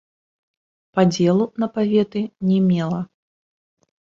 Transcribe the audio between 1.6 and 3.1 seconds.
на паветы не мела.